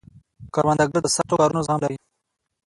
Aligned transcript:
کروندګر 0.53 1.01
د 1.03 1.07
سختو 1.15 1.35
کارونو 1.41 1.65
زغم 1.67 1.79
لري 1.83 1.97